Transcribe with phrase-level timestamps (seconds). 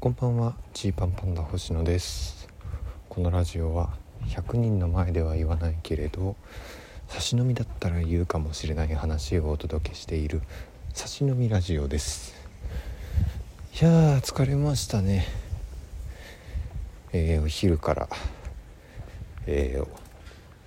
[0.00, 0.54] こんばんは。
[0.74, 2.48] ジーパンパンダ星野です。
[3.08, 3.90] このラジオは
[4.28, 6.36] 100人の前では言わないけれど
[7.08, 10.42] 差し飲みだったら言うかもしれない話をお届けしている
[10.94, 12.32] 差し飲みラジオです。
[13.82, 15.26] いやー疲れましたね。
[17.12, 18.08] えー、お昼から、
[19.48, 19.88] えー、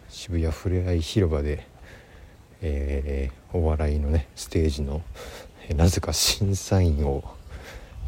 [0.09, 1.65] 渋谷ふれあい広場で、
[2.61, 5.01] えー、お笑いのねステージの、
[5.69, 7.23] えなぜか審査員を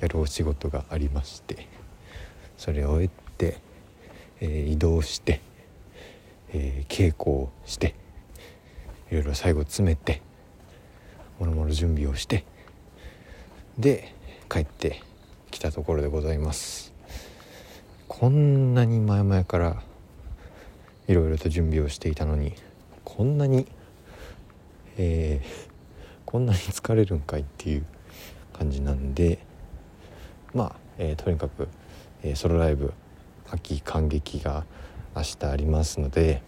[0.03, 1.65] やるお仕事がありまして
[2.57, 3.61] それを終えて、
[4.41, 5.39] えー移動して、
[6.49, 7.95] えー稽古をして
[9.09, 10.21] いろいろ最後詰めて
[11.39, 12.43] もろもろ準備をして
[13.77, 14.13] で
[14.49, 15.01] 帰って
[15.51, 16.93] きたところでございます。
[18.09, 19.81] こんなに前々から
[21.07, 22.53] いろいろと準備をしていたのに
[23.05, 23.67] こんなに
[24.97, 25.73] えー
[26.25, 27.85] こんなに疲れるんかいっていう
[28.51, 29.39] 感じなんで
[30.53, 31.67] まあ、えーとにかく、
[32.23, 32.93] えーソロライブ
[33.49, 34.65] 秋感激が
[35.15, 36.41] 明日ありますので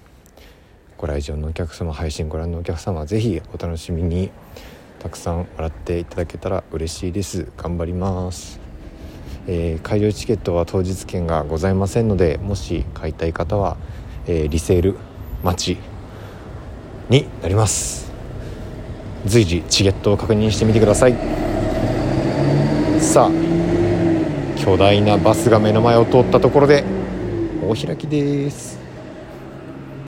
[0.97, 4.31] ご来場のお客様配信ご覧のお客様はぜひお楽しみに。
[4.97, 7.51] たくさん笑っていただけたら嬉しいです。
[7.57, 8.59] 頑張ります、
[9.45, 13.77] えー会場チケットは当日券がございませんのでもし買いたい方は、
[14.25, 14.95] えリセール
[15.43, 15.77] 待ち
[17.07, 18.11] になります。
[19.27, 21.13] 随時チケットを確認してみてください。
[22.99, 23.84] さあ
[24.65, 26.83] 巨大なバスが目の前を通ったところで
[27.61, 28.84] 大開きです。